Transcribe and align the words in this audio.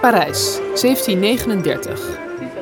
Parijs, 0.00 0.56
1739. 0.56 2.18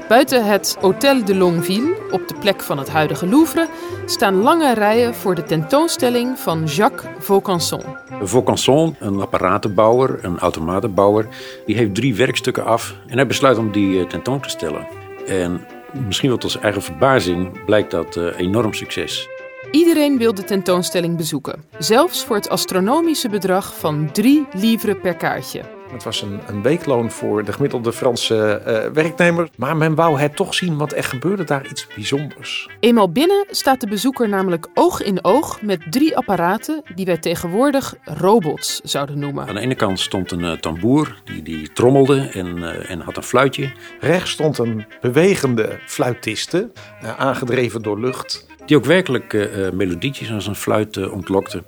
Buiten 0.08 0.46
het 0.46 0.76
Hôtel 0.80 1.24
de 1.24 1.34
Longueville, 1.34 1.96
op 2.10 2.28
de 2.28 2.34
plek 2.40 2.62
van 2.62 2.78
het 2.78 2.88
huidige 2.88 3.26
Louvre, 3.26 3.68
staan 4.06 4.42
lange 4.42 4.74
rijen 4.74 5.14
voor 5.14 5.34
de 5.34 5.42
tentoonstelling 5.42 6.38
van 6.38 6.64
Jacques 6.64 7.10
Vaucanson. 7.18 7.82
Vaucanson, 8.22 8.96
een 8.98 9.20
apparatenbouwer, 9.20 10.24
een 10.24 10.38
automatenbouwer, 10.38 11.28
die 11.66 11.76
heeft 11.76 11.94
drie 11.94 12.14
werkstukken 12.14 12.64
af 12.64 12.94
en 13.06 13.16
hij 13.16 13.26
besluit 13.26 13.58
om 13.58 13.72
die 13.72 14.00
eh, 14.00 14.06
tentoon 14.06 14.40
te 14.40 14.48
stellen. 14.48 14.86
En 15.26 15.66
misschien 16.06 16.28
wel 16.28 16.38
tot 16.38 16.50
zijn 16.50 16.62
eigen 16.62 16.82
verbazing 16.82 17.64
blijkt 17.64 17.90
dat 17.90 18.16
uh, 18.16 18.38
enorm 18.38 18.72
succes. 18.72 19.28
Iedereen 19.70 20.18
wil 20.18 20.34
de 20.34 20.44
tentoonstelling 20.44 21.16
bezoeken, 21.16 21.64
zelfs 21.78 22.24
voor 22.24 22.36
het 22.36 22.48
astronomische 22.48 23.28
bedrag 23.28 23.76
van 23.78 24.12
3 24.12 24.46
livres 24.52 24.96
per 25.02 25.14
kaartje. 25.14 25.75
Het 25.92 26.04
was 26.04 26.22
een, 26.22 26.40
een 26.46 26.62
weekloon 26.62 27.10
voor 27.10 27.44
de 27.44 27.52
gemiddelde 27.52 27.92
Franse 27.92 28.62
uh, 28.66 28.92
werknemer. 28.92 29.48
Maar 29.56 29.76
men 29.76 29.94
wou 29.94 30.20
het 30.20 30.36
toch 30.36 30.54
zien, 30.54 30.76
want 30.76 30.96
er 30.96 31.04
gebeurde 31.04 31.44
daar 31.44 31.66
iets 31.70 31.86
bijzonders. 31.94 32.68
Eenmaal 32.80 33.12
binnen 33.12 33.46
staat 33.50 33.80
de 33.80 33.86
bezoeker 33.86 34.28
namelijk 34.28 34.68
oog 34.74 35.02
in 35.02 35.24
oog 35.24 35.62
met 35.62 35.82
drie 35.90 36.16
apparaten 36.16 36.82
die 36.94 37.06
wij 37.06 37.18
tegenwoordig 37.18 37.94
robots 38.04 38.80
zouden 38.84 39.18
noemen. 39.18 39.48
Aan 39.48 39.54
de 39.54 39.60
ene 39.60 39.74
kant 39.74 40.00
stond 40.00 40.32
een 40.32 40.40
uh, 40.40 40.52
tamboer 40.52 41.20
die, 41.24 41.42
die 41.42 41.72
trommelde 41.72 42.28
en, 42.32 42.56
uh, 42.56 42.90
en 42.90 43.00
had 43.00 43.16
een 43.16 43.22
fluitje. 43.22 43.72
Rechts 44.00 44.30
stond 44.30 44.58
een 44.58 44.84
bewegende 45.00 45.78
fluitiste, 45.86 46.70
aangedreven 47.16 47.82
door 47.82 48.00
lucht. 48.00 48.46
Die 48.66 48.76
ook 48.76 48.84
werkelijk 48.84 49.48
melodietjes 49.72 50.30
aan 50.30 50.42
zijn 50.42 50.56
fluit 50.56 51.10
ontlokte. 51.10 51.62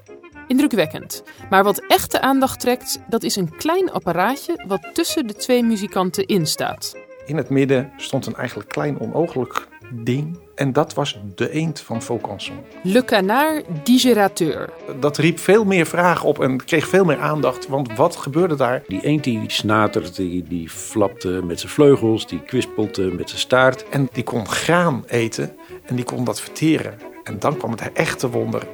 Indrukwekkend. 0.48 1.22
Maar 1.50 1.64
wat 1.64 1.82
echt 1.86 2.12
de 2.12 2.20
aandacht 2.20 2.60
trekt, 2.60 3.00
dat 3.08 3.22
is 3.22 3.36
een 3.36 3.56
klein 3.56 3.90
apparaatje 3.90 4.64
wat 4.66 4.88
tussen 4.92 5.26
de 5.26 5.34
twee 5.34 5.62
muzikanten 5.62 6.26
in 6.26 6.46
staat. 6.46 6.96
In 7.26 7.36
het 7.36 7.48
midden 7.50 7.92
stond 7.96 8.26
een 8.26 8.34
eigenlijk 8.34 8.68
klein 8.68 9.00
onogelijk 9.00 9.68
ding. 9.90 10.38
En 10.54 10.72
dat 10.72 10.94
was 10.94 11.20
de 11.34 11.50
eend 11.50 11.80
van 11.80 12.02
Vaucanson. 12.02 12.56
Le 12.82 13.04
canard 13.04 13.64
digérateur. 13.84 14.70
Dat 15.00 15.16
riep 15.16 15.38
veel 15.38 15.64
meer 15.64 15.86
vragen 15.86 16.28
op 16.28 16.42
en 16.42 16.64
kreeg 16.64 16.88
veel 16.88 17.04
meer 17.04 17.18
aandacht. 17.18 17.68
Want 17.68 17.96
wat 17.96 18.16
gebeurde 18.16 18.54
daar? 18.54 18.82
Die 18.86 19.04
eend 19.04 19.24
die 19.24 19.42
snaterde, 19.46 20.10
die, 20.10 20.42
die 20.42 20.68
flapte 20.68 21.28
met 21.28 21.60
zijn 21.60 21.72
vleugels, 21.72 22.26
die 22.26 22.42
kwispelde 22.42 23.02
met 23.02 23.28
zijn 23.28 23.40
staart. 23.40 23.88
En 23.88 24.08
die 24.12 24.24
kon 24.24 24.48
graan 24.48 25.04
eten 25.06 25.56
en 25.84 25.96
die 25.96 26.04
kon 26.04 26.24
dat 26.24 26.40
verteren. 26.40 26.98
En 27.24 27.38
dan 27.38 27.56
kwam 27.56 27.70
het 27.70 27.92
echte 27.92 28.30
wonder. 28.30 28.66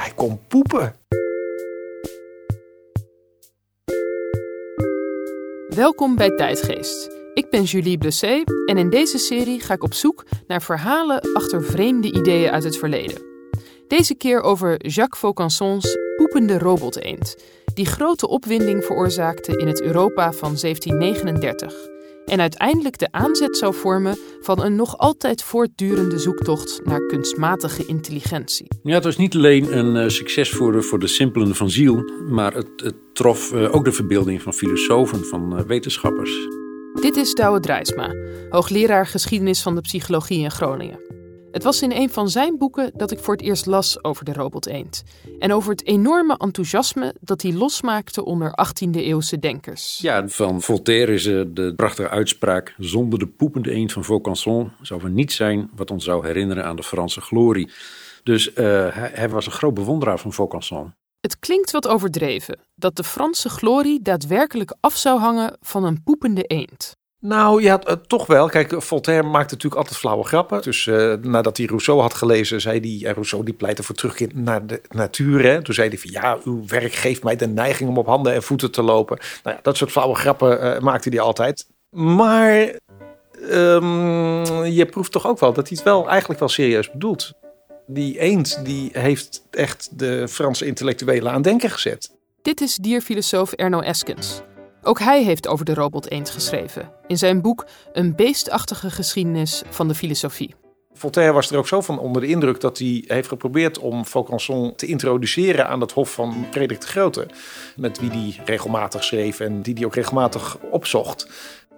Hij 0.00 0.12
kon 0.14 0.40
poepen. 0.48 0.94
Welkom 5.68 6.16
bij 6.16 6.30
Tijdgeest. 6.36 7.10
Ik 7.34 7.50
ben 7.50 7.62
Julie 7.62 7.98
Blessé 7.98 8.42
en 8.66 8.78
in 8.78 8.90
deze 8.90 9.18
serie 9.18 9.60
ga 9.60 9.74
ik 9.74 9.82
op 9.82 9.94
zoek 9.94 10.24
naar 10.46 10.62
verhalen 10.62 11.32
achter 11.32 11.64
vreemde 11.64 12.12
ideeën 12.12 12.50
uit 12.50 12.64
het 12.64 12.76
verleden. 12.76 13.22
Deze 13.88 14.14
keer 14.14 14.40
over 14.40 14.86
Jacques 14.86 15.20
Vaucansons 15.20 15.96
poepende 16.16 16.58
roboteend, 16.58 17.36
die 17.74 17.86
grote 17.86 18.28
opwinding 18.28 18.84
veroorzaakte 18.84 19.56
in 19.56 19.66
het 19.66 19.82
Europa 19.82 20.32
van 20.32 20.56
1739 20.60 21.99
en 22.26 22.40
uiteindelijk 22.40 22.98
de 22.98 23.12
aanzet 23.12 23.56
zou 23.56 23.74
vormen 23.74 24.18
van 24.40 24.62
een 24.62 24.76
nog 24.76 24.98
altijd 24.98 25.42
voortdurende 25.42 26.18
zoektocht 26.18 26.80
naar 26.84 27.06
kunstmatige 27.06 27.86
intelligentie. 27.86 28.66
Ja, 28.82 28.94
het 28.94 29.04
was 29.04 29.16
niet 29.16 29.34
alleen 29.34 29.78
een 29.78 29.96
uh, 29.96 30.08
succes 30.08 30.50
voor 30.50 30.72
de, 30.72 30.82
voor 30.82 30.98
de 30.98 31.06
simpelen 31.06 31.54
van 31.54 31.70
ziel, 31.70 32.10
maar 32.28 32.54
het, 32.54 32.68
het 32.76 32.96
trof 33.12 33.52
uh, 33.52 33.74
ook 33.74 33.84
de 33.84 33.92
verbeelding 33.92 34.42
van 34.42 34.52
filosofen, 34.52 35.24
van 35.24 35.58
uh, 35.58 35.64
wetenschappers. 35.64 36.48
Dit 37.00 37.16
is 37.16 37.34
Douwe 37.34 37.60
Drijsma, 37.60 38.14
hoogleraar 38.48 39.06
geschiedenis 39.06 39.62
van 39.62 39.74
de 39.74 39.80
psychologie 39.80 40.38
in 40.38 40.50
Groningen. 40.50 41.19
Het 41.52 41.62
was 41.62 41.82
in 41.82 41.92
een 41.92 42.10
van 42.10 42.28
zijn 42.28 42.58
boeken 42.58 42.90
dat 42.94 43.10
ik 43.10 43.18
voor 43.18 43.34
het 43.34 43.42
eerst 43.42 43.66
las 43.66 44.04
over 44.04 44.24
de 44.24 44.32
robot 44.32 44.66
eend. 44.66 45.02
En 45.38 45.52
over 45.52 45.70
het 45.70 45.86
enorme 45.86 46.36
enthousiasme 46.36 47.14
dat 47.20 47.42
hij 47.42 47.52
losmaakte 47.52 48.24
onder 48.24 48.50
18e-eeuwse 48.50 49.38
denkers. 49.38 49.98
Ja, 50.02 50.28
van 50.28 50.62
Voltaire 50.62 51.12
is 51.12 51.22
de 51.22 51.72
prachtige 51.76 52.08
uitspraak... 52.08 52.74
zonder 52.78 53.18
de 53.18 53.26
poepende 53.26 53.70
eend 53.70 53.92
van 53.92 54.04
Vaucanson 54.04 54.72
zou 54.82 55.02
er 55.02 55.10
niets 55.10 55.36
zijn... 55.36 55.70
wat 55.76 55.90
ons 55.90 56.04
zou 56.04 56.26
herinneren 56.26 56.64
aan 56.64 56.76
de 56.76 56.82
Franse 56.82 57.20
glorie. 57.20 57.70
Dus 58.22 58.48
uh, 58.48 58.54
hij, 58.94 59.10
hij 59.14 59.28
was 59.28 59.46
een 59.46 59.52
groot 59.52 59.74
bewonderaar 59.74 60.18
van 60.18 60.32
Vaucanson. 60.32 60.94
Het 61.20 61.38
klinkt 61.38 61.70
wat 61.70 61.88
overdreven 61.88 62.58
dat 62.74 62.96
de 62.96 63.04
Franse 63.04 63.48
glorie 63.48 64.02
daadwerkelijk 64.02 64.76
af 64.80 64.96
zou 64.96 65.20
hangen 65.20 65.56
van 65.60 65.84
een 65.84 66.02
poepende 66.02 66.42
eend. 66.42 66.98
Nou 67.20 67.62
ja, 67.62 67.78
toch 68.06 68.26
wel. 68.26 68.48
Kijk, 68.48 68.82
Voltaire 68.82 69.22
maakte 69.22 69.54
natuurlijk 69.54 69.80
altijd 69.80 69.98
flauwe 69.98 70.24
grappen. 70.24 70.62
Dus 70.62 70.86
uh, 70.86 71.14
nadat 71.14 71.56
hij 71.56 71.66
Rousseau 71.66 72.00
had 72.00 72.14
gelezen, 72.14 72.60
zei 72.60 72.80
hij... 72.80 73.08
En 73.08 73.14
Rousseau 73.14 73.44
die 73.44 73.54
pleitte 73.54 73.82
voor 73.82 73.94
terugkeer 73.94 74.30
naar 74.34 74.66
de 74.66 74.80
natuur. 74.88 75.44
Hè? 75.44 75.62
Toen 75.62 75.74
zei 75.74 75.88
hij 75.88 75.98
van 75.98 76.10
ja, 76.10 76.38
uw 76.44 76.66
werk 76.66 76.92
geeft 76.92 77.22
mij 77.22 77.36
de 77.36 77.46
neiging 77.46 77.88
om 77.88 77.98
op 77.98 78.06
handen 78.06 78.34
en 78.34 78.42
voeten 78.42 78.70
te 78.70 78.82
lopen. 78.82 79.18
Nou 79.42 79.56
ja, 79.56 79.62
dat 79.62 79.76
soort 79.76 79.90
flauwe 79.90 80.14
grappen 80.14 80.64
uh, 80.64 80.78
maakte 80.78 81.08
hij 81.08 81.20
altijd. 81.20 81.66
Maar 81.90 82.78
um, 83.50 84.64
je 84.64 84.86
proeft 84.90 85.12
toch 85.12 85.26
ook 85.26 85.40
wel 85.40 85.52
dat 85.52 85.68
hij 85.68 85.76
het 85.76 85.86
wel 85.86 86.08
eigenlijk 86.08 86.40
wel 86.40 86.48
serieus 86.48 86.90
bedoelt. 86.90 87.32
Die 87.86 88.18
eend 88.18 88.64
die 88.64 88.90
heeft 88.92 89.46
echt 89.50 89.98
de 89.98 90.28
Franse 90.28 90.66
intellectuelen 90.66 91.32
aan 91.32 91.42
denken 91.42 91.70
gezet. 91.70 92.10
Dit 92.42 92.60
is 92.60 92.76
dierfilosoof 92.76 93.52
Erno 93.52 93.80
Eskens. 93.80 94.42
Ook 94.90 94.98
hij 94.98 95.24
heeft 95.24 95.48
over 95.48 95.64
de 95.64 95.74
robot 95.74 96.10
eend 96.10 96.30
geschreven 96.30 96.92
in 97.06 97.18
zijn 97.18 97.40
boek 97.40 97.66
Een 97.92 98.14
beestachtige 98.14 98.90
geschiedenis 98.90 99.62
van 99.68 99.88
de 99.88 99.94
filosofie. 99.94 100.54
Voltaire 100.92 101.32
was 101.32 101.50
er 101.50 101.58
ook 101.58 101.68
zo 101.68 101.80
van 101.80 101.98
onder 101.98 102.22
de 102.22 102.28
indruk 102.28 102.60
dat 102.60 102.78
hij 102.78 103.04
heeft 103.06 103.28
geprobeerd 103.28 103.78
om 103.78 104.06
Vaucanson 104.06 104.74
te 104.74 104.86
introduceren 104.86 105.68
aan 105.68 105.80
het 105.80 105.92
hof 105.92 106.12
van 106.12 106.46
Frederik 106.50 106.80
de 106.80 106.86
Grote, 106.86 107.26
met 107.76 108.00
wie 108.00 108.10
hij 108.10 108.40
regelmatig 108.44 109.04
schreef 109.04 109.40
en 109.40 109.62
die 109.62 109.74
hij 109.74 109.84
ook 109.84 109.94
regelmatig 109.94 110.58
opzocht. 110.70 111.28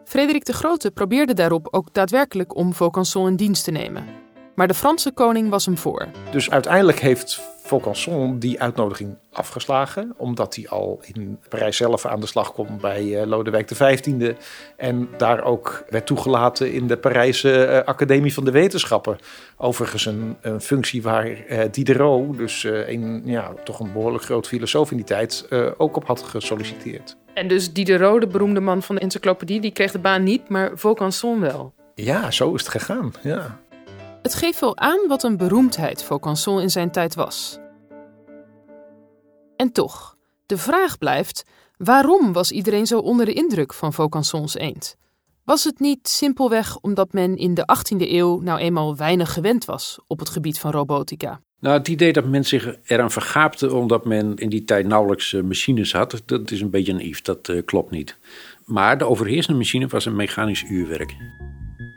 Frederik 0.04 0.44
de 0.44 0.52
Grote 0.52 0.90
probeerde 0.90 1.34
daarop 1.34 1.68
ook 1.70 1.94
daadwerkelijk 1.94 2.56
om 2.56 2.74
Vaucanson 2.74 3.26
in 3.26 3.36
dienst 3.36 3.64
te 3.64 3.70
nemen. 3.70 4.04
Maar 4.54 4.68
de 4.68 4.74
Franse 4.74 5.12
koning 5.12 5.50
was 5.50 5.64
hem 5.64 5.78
voor. 5.78 6.08
Dus 6.30 6.50
uiteindelijk 6.50 7.00
heeft 7.00 7.51
Die 8.38 8.60
uitnodiging 8.60 9.16
afgeslagen, 9.32 10.14
omdat 10.16 10.54
hij 10.54 10.68
al 10.68 11.00
in 11.12 11.38
Parijs 11.48 11.76
zelf 11.76 12.06
aan 12.06 12.20
de 12.20 12.26
slag 12.26 12.52
komt 12.52 12.80
bij 12.80 13.04
uh, 13.04 13.26
Lodewijk 13.26 13.66
XV 13.66 14.34
en 14.76 15.08
daar 15.16 15.44
ook 15.44 15.84
werd 15.88 16.06
toegelaten 16.06 16.72
in 16.72 16.86
de 16.86 16.96
Parijse 16.96 17.66
uh, 17.68 17.88
Academie 17.88 18.34
van 18.34 18.44
de 18.44 18.50
Wetenschappen. 18.50 19.18
Overigens 19.56 20.06
een, 20.06 20.36
een 20.40 20.60
functie 20.60 21.02
waar 21.02 21.28
uh, 21.28 21.60
Diderot, 21.70 22.36
dus 22.36 22.62
een, 22.64 23.22
ja, 23.24 23.52
toch 23.64 23.80
een 23.80 23.92
behoorlijk 23.92 24.24
groot 24.24 24.46
filosoof 24.46 24.90
in 24.90 24.96
die 24.96 25.06
tijd, 25.06 25.48
ook 25.76 25.96
op 25.96 26.06
had 26.06 26.22
gesolliciteerd. 26.22 27.16
En 27.34 27.48
dus 27.48 27.72
Diderot, 27.72 28.20
de 28.20 28.26
beroemde 28.26 28.60
man 28.60 28.82
van 28.82 28.94
de 28.94 29.00
encyclopedie, 29.00 29.60
die 29.60 29.72
kreeg 29.72 29.92
de 29.92 29.98
baan 29.98 30.22
niet, 30.22 30.48
maar 30.48 30.70
Vaucanson 30.74 31.40
wel. 31.40 31.72
Ja, 31.94 32.30
zo 32.30 32.54
is 32.54 32.60
het 32.60 32.70
gegaan, 32.70 33.12
ja. 33.22 33.60
Het 34.22 34.34
geeft 34.34 34.60
wel 34.60 34.78
aan 34.78 35.08
wat 35.08 35.22
een 35.22 35.36
beroemdheid 35.36 36.02
Vaucanson 36.02 36.60
in 36.60 36.70
zijn 36.70 36.90
tijd 36.90 37.14
was. 37.14 37.58
En 39.62 39.72
toch, 39.72 40.16
de 40.46 40.56
vraag 40.56 40.98
blijft: 40.98 41.44
waarom 41.76 42.32
was 42.32 42.50
iedereen 42.50 42.86
zo 42.86 42.98
onder 42.98 43.26
de 43.26 43.32
indruk 43.32 43.74
van 43.74 43.92
Vaucansons 43.92 44.56
eend? 44.56 44.96
Was 45.44 45.64
het 45.64 45.80
niet 45.80 46.08
simpelweg 46.08 46.78
omdat 46.78 47.12
men 47.12 47.36
in 47.36 47.54
de 47.54 47.62
18e 47.62 47.96
eeuw 47.96 48.40
nou 48.40 48.58
eenmaal 48.58 48.96
weinig 48.96 49.32
gewend 49.32 49.64
was 49.64 49.98
op 50.06 50.18
het 50.18 50.28
gebied 50.28 50.58
van 50.58 50.70
robotica? 50.70 51.40
Nou, 51.60 51.78
het 51.78 51.88
idee 51.88 52.12
dat 52.12 52.24
men 52.24 52.44
zich 52.44 52.76
eraan 52.84 53.10
vergaapte 53.10 53.74
omdat 53.74 54.04
men 54.04 54.36
in 54.36 54.48
die 54.48 54.64
tijd 54.64 54.86
nauwelijks 54.86 55.32
uh, 55.32 55.42
machines 55.42 55.92
had, 55.92 56.22
dat 56.26 56.50
is 56.50 56.60
een 56.60 56.70
beetje 56.70 56.92
naïef, 56.92 57.22
dat 57.22 57.48
uh, 57.48 57.62
klopt 57.64 57.90
niet. 57.90 58.16
Maar 58.64 58.98
de 58.98 59.04
overheersende 59.04 59.58
machine 59.58 59.86
was 59.86 60.04
een 60.04 60.16
mechanisch 60.16 60.64
uurwerk. 60.68 61.14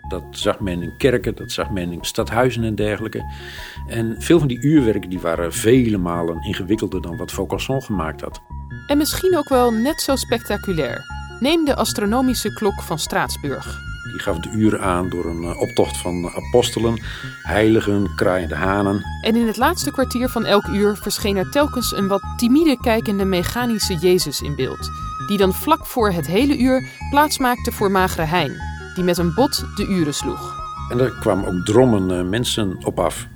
Dat 0.07 0.23
zag 0.29 0.59
men 0.59 0.81
in 0.81 0.97
kerken, 0.97 1.35
dat 1.35 1.51
zag 1.51 1.69
men 1.69 1.91
in 1.91 1.97
stadhuizen 2.01 2.63
en 2.63 2.75
dergelijke. 2.75 3.33
En 3.87 4.15
veel 4.19 4.39
van 4.39 4.47
die 4.47 4.61
uurwerken 4.61 5.09
die 5.09 5.19
waren 5.19 5.53
vele 5.53 5.97
malen 5.97 6.43
ingewikkelder 6.43 7.01
dan 7.01 7.17
wat 7.17 7.31
Vaucanson 7.31 7.81
gemaakt 7.81 8.21
had. 8.21 8.41
En 8.87 8.97
misschien 8.97 9.37
ook 9.37 9.49
wel 9.49 9.71
net 9.71 10.01
zo 10.01 10.15
spectaculair. 10.15 11.01
Neem 11.39 11.65
de 11.65 11.75
astronomische 11.75 12.53
klok 12.53 12.81
van 12.81 12.99
Straatsburg. 12.99 13.79
Die 14.03 14.19
gaf 14.19 14.39
de 14.39 14.49
uren 14.49 14.81
aan 14.81 15.09
door 15.09 15.25
een 15.25 15.43
eh, 15.43 15.61
optocht 15.61 15.97
van 15.97 16.29
apostelen, 16.29 17.01
heiligen, 17.43 18.15
kraaiende 18.15 18.55
hanen. 18.55 19.03
En 19.21 19.35
in 19.35 19.47
het 19.47 19.57
laatste 19.57 19.91
kwartier 19.91 20.29
van 20.29 20.45
elk 20.45 20.67
uur 20.67 20.97
verscheen 20.97 21.37
er 21.37 21.51
telkens 21.51 21.91
een 21.91 22.07
wat 22.07 22.23
timide 22.37 22.77
kijkende 22.81 23.25
mechanische 23.25 23.95
Jezus 23.95 24.41
in 24.41 24.55
beeld. 24.55 24.89
Die 25.27 25.37
dan 25.37 25.53
vlak 25.53 25.85
voor 25.85 26.11
het 26.11 26.27
hele 26.27 26.57
uur 26.57 26.87
plaatsmaakte 27.09 27.71
voor 27.71 27.91
magere 27.91 28.25
Hein, 28.25 28.74
die 28.95 29.03
met 29.03 29.17
een 29.17 29.33
bot 29.33 29.65
de 29.75 29.87
uren 29.87 30.13
sloeg. 30.13 30.63
En 30.89 30.99
er 30.99 31.11
kwamen 31.11 31.47
ook 31.47 31.65
drommen 31.65 32.09
uh, 32.09 32.29
mensen 32.29 32.77
op 32.85 32.99
af. 32.99 33.27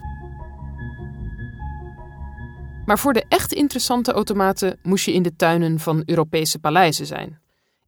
Maar 2.86 3.00
voor 3.00 3.14
de 3.14 3.26
echt 3.28 3.54
interessante 3.54 4.12
automaten 4.12 4.80
moest 4.84 5.06
je 5.06 5.14
in 5.14 5.24
de 5.24 5.36
tuinen 5.36 5.80
van 5.80 6.04
Europese 6.06 6.60
paleizen 6.60 7.06
zijn. 7.06 7.40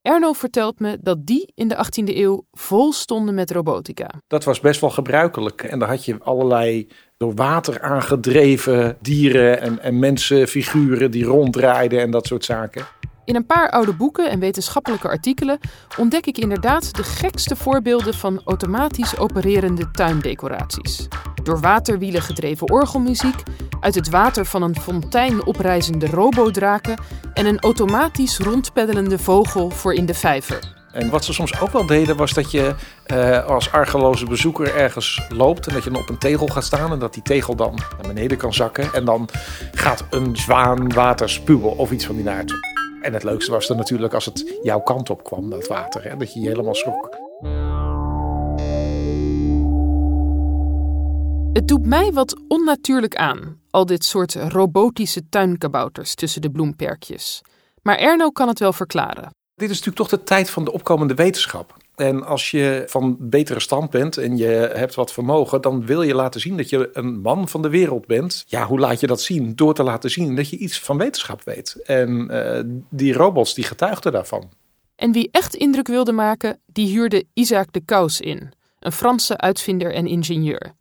Erno 0.01 0.33
vertelt 0.33 0.79
me 0.79 0.97
dat 1.01 1.25
die 1.25 1.51
in 1.56 1.68
de 1.68 1.75
18e 1.75 2.15
eeuw 2.15 2.45
vol 2.51 2.94
stonden 2.94 3.35
met 3.35 3.51
robotica. 3.51 4.09
Dat 4.27 4.44
was 4.44 4.59
best 4.59 4.81
wel 4.81 4.89
gebruikelijk. 4.89 5.63
En 5.63 5.79
dan 5.79 5.89
had 5.89 6.06
je 6.06 6.18
allerlei 6.19 6.88
door 7.18 7.33
water 7.33 7.81
aangedreven 7.81 8.97
dieren 9.01 9.62
en, 9.62 9.79
en 9.79 10.00
mensenfiguren 10.00 11.12
die 11.12 11.23
ronddraaiden 11.23 12.01
en 12.01 12.12
dat 12.12 12.27
soort 12.27 12.45
zaken. 12.45 12.85
In 13.31 13.38
een 13.38 13.45
paar 13.45 13.69
oude 13.69 13.94
boeken 13.94 14.30
en 14.30 14.39
wetenschappelijke 14.39 15.07
artikelen 15.07 15.60
ontdek 15.98 16.25
ik 16.25 16.38
inderdaad 16.38 16.95
de 16.95 17.04
gekste 17.04 17.56
voorbeelden 17.56 18.13
van 18.13 18.42
automatisch 18.45 19.18
opererende 19.18 19.92
tuindecoraties. 19.92 21.07
Door 21.44 21.60
waterwielen 21.60 22.22
gedreven 22.22 22.72
orgelmuziek, 22.72 23.44
uit 23.80 23.95
het 23.95 24.10
water 24.10 24.45
van 24.45 24.62
een 24.62 24.80
fontein 24.80 25.45
oprijzende 25.45 26.07
robodraken 26.07 26.98
en 27.33 27.45
een 27.45 27.60
automatisch 27.60 28.38
rondpeddelende 28.38 29.19
vogel 29.19 29.69
voor 29.69 29.94
in 29.94 30.06
de 30.06 30.13
vijver. 30.13 30.60
En 30.92 31.10
wat 31.10 31.25
ze 31.25 31.33
soms 31.33 31.60
ook 31.60 31.72
wel 31.72 31.86
deden, 31.86 32.18
was 32.18 32.33
dat 32.33 32.51
je 32.51 32.75
uh, 33.07 33.45
als 33.45 33.72
argeloze 33.72 34.25
bezoeker 34.25 34.75
ergens 34.75 35.22
loopt 35.30 35.68
en 35.68 35.74
dat 35.74 35.83
je 35.83 35.89
dan 35.89 36.01
op 36.01 36.10
een 36.10 36.18
tegel 36.18 36.48
gaat 36.48 36.66
staan 36.66 36.92
en 36.92 37.00
dat 37.00 37.13
die 37.13 37.24
tegel 37.24 37.56
dan 37.56 37.75
naar 37.75 38.13
beneden 38.13 38.38
kan 38.38 38.54
zakken. 38.54 38.94
En 38.94 39.06
dan 39.06 39.30
gaat 39.72 40.04
een 40.10 40.38
zwaan 40.38 40.94
water 40.94 41.30
spuwen 41.30 41.78
of 41.78 41.92
iets 41.92 42.06
van 42.06 42.16
die 42.16 42.24
naart. 42.24 42.54
En 43.01 43.13
het 43.13 43.24
leukste 43.24 43.51
was 43.51 43.68
dan 43.68 43.77
natuurlijk 43.77 44.13
als 44.13 44.25
het 44.25 44.59
jouw 44.62 44.80
kant 44.80 45.09
op 45.09 45.24
kwam, 45.24 45.50
dat 45.50 45.68
water. 45.68 46.03
Hè, 46.03 46.18
dat 46.18 46.33
je 46.33 46.39
je 46.39 46.48
helemaal 46.48 46.75
schrok. 46.75 47.18
Het 51.53 51.68
doet 51.68 51.86
mij 51.86 52.12
wat 52.12 52.42
onnatuurlijk 52.48 53.15
aan, 53.15 53.59
al 53.69 53.86
dit 53.86 54.03
soort 54.03 54.33
robotische 54.33 55.30
tuinkabouters 55.30 56.15
tussen 56.15 56.42
de 56.42 56.51
bloemperkjes. 56.51 57.42
Maar 57.81 57.98
Erno 57.98 58.30
kan 58.30 58.48
het 58.48 58.59
wel 58.59 58.74
verklaren. 58.74 59.30
Dit 59.56 59.69
is 59.69 59.77
natuurlijk 59.80 60.09
toch 60.09 60.19
de 60.19 60.25
tijd 60.25 60.50
van 60.50 60.63
de 60.63 60.71
opkomende 60.71 61.13
wetenschap. 61.13 61.75
En 62.01 62.25
als 62.25 62.51
je 62.51 62.83
van 62.88 63.15
betere 63.19 63.59
stand 63.59 63.89
bent 63.89 64.18
en 64.18 64.38
je 64.38 64.71
hebt 64.74 64.95
wat 64.95 65.13
vermogen, 65.13 65.62
dan 65.62 65.86
wil 65.86 66.01
je 66.01 66.15
laten 66.15 66.42
zien 66.42 66.57
dat 66.57 66.69
je 66.69 66.89
een 66.94 67.21
man 67.21 67.48
van 67.48 67.62
de 67.62 67.69
wereld 67.69 68.06
bent. 68.06 68.44
Ja, 68.48 68.65
hoe 68.65 68.80
laat 68.80 69.00
je 69.00 69.07
dat 69.07 69.21
zien? 69.21 69.56
Door 69.56 69.74
te 69.74 69.83
laten 69.83 70.09
zien 70.09 70.36
dat 70.36 70.50
je 70.50 70.57
iets 70.57 70.80
van 70.80 70.98
wetenschap 70.98 71.44
weet. 71.44 71.75
En 71.83 72.27
uh, 72.31 72.59
die 72.89 73.13
robots 73.13 73.53
die 73.53 73.63
getuigden 73.63 74.12
daarvan. 74.12 74.50
En 74.95 75.12
wie 75.12 75.30
echt 75.31 75.56
indruk 75.56 75.88
wilde 75.88 76.12
maken, 76.12 76.59
die 76.65 76.88
huurde 76.88 77.25
Isaac 77.33 77.74
de 77.74 77.81
Kous 77.86 78.21
in, 78.21 78.51
een 78.80 78.92
Franse 78.92 79.38
uitvinder 79.38 79.94
en 79.94 80.07
ingenieur. 80.07 80.74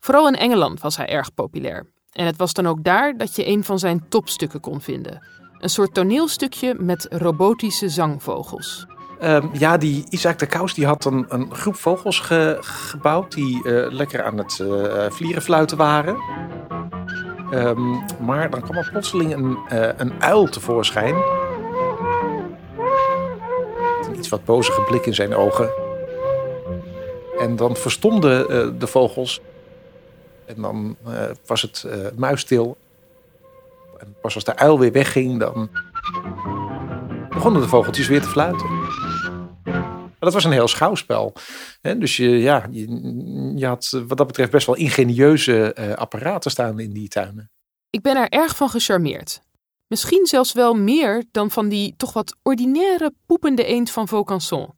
Vooral 0.00 0.28
in 0.28 0.36
Engeland 0.36 0.80
was 0.80 0.96
hij 0.96 1.06
erg 1.06 1.34
populair. 1.34 1.86
En 2.12 2.26
het 2.26 2.36
was 2.36 2.52
dan 2.52 2.66
ook 2.66 2.84
daar 2.84 3.16
dat 3.16 3.36
je 3.36 3.46
een 3.46 3.64
van 3.64 3.78
zijn 3.78 4.08
topstukken 4.08 4.60
kon 4.60 4.80
vinden. 4.80 5.26
Een 5.58 5.70
soort 5.70 5.94
toneelstukje 5.94 6.74
met 6.78 7.06
robotische 7.10 7.88
zangvogels. 7.88 8.86
Um, 9.22 9.50
ja, 9.52 9.76
die 9.76 10.04
Isaac 10.08 10.38
de 10.38 10.46
Kous 10.46 10.74
die 10.74 10.86
had 10.86 11.04
een, 11.04 11.26
een 11.28 11.54
groep 11.54 11.76
vogels 11.76 12.20
ge, 12.20 12.56
gebouwd 12.60 13.32
die 13.32 13.60
uh, 13.64 13.86
lekker 13.90 14.24
aan 14.24 14.38
het 14.38 14.58
uh, 14.62 15.10
vlierenfluiten 15.10 15.76
waren. 15.76 16.16
Um, 17.52 18.04
maar 18.20 18.50
dan 18.50 18.60
kwam 18.60 18.76
er 18.76 18.88
plotseling 18.90 19.34
een, 19.34 19.58
uh, 19.72 19.88
een 19.96 20.22
uil 20.22 20.48
tevoorschijn. 20.48 21.14
Een 24.06 24.16
iets 24.16 24.28
wat 24.28 24.44
bozige 24.44 24.80
blik 24.80 25.06
in 25.06 25.14
zijn 25.14 25.34
ogen. 25.34 25.70
En 27.38 27.56
dan 27.56 27.76
verstomden 27.76 28.78
de 28.78 28.86
vogels. 28.86 29.40
En 30.46 30.62
dan 30.62 30.96
was 31.46 31.62
het 31.62 31.86
muisstil. 32.16 32.76
En 33.98 34.14
pas 34.20 34.34
als 34.34 34.44
de 34.44 34.56
uil 34.56 34.78
weer 34.78 34.92
wegging, 34.92 35.38
dan 35.38 35.68
begonnen 37.28 37.62
de 37.62 37.68
vogeltjes 37.68 38.08
weer 38.08 38.22
te 38.22 38.28
fluiten. 38.28 38.73
Maar 40.24 40.32
dat 40.32 40.42
was 40.42 40.52
een 40.52 40.58
heel 40.58 40.68
schouwspel. 40.68 41.32
Dus 41.98 42.16
je, 42.16 42.28
ja, 42.28 42.68
je, 42.70 42.86
je, 43.56 43.66
had 43.66 44.02
wat 44.06 44.18
dat 44.18 44.26
betreft 44.26 44.50
best 44.50 44.66
wel 44.66 44.76
ingenieuze 44.76 45.76
uh, 45.78 45.92
apparaten 45.92 46.50
staan 46.50 46.78
in 46.78 46.92
die 46.92 47.08
tuinen. 47.08 47.50
Ik 47.90 48.02
ben 48.02 48.16
er 48.16 48.28
erg 48.28 48.56
van 48.56 48.68
gecharmeerd. 48.68 49.40
Misschien 49.86 50.26
zelfs 50.26 50.52
wel 50.52 50.74
meer 50.74 51.24
dan 51.30 51.50
van 51.50 51.68
die 51.68 51.94
toch 51.96 52.12
wat 52.12 52.36
ordinaire 52.42 53.14
poepende 53.26 53.64
eend 53.64 53.90
van 53.90 54.08
Vaucanson. 54.08 54.74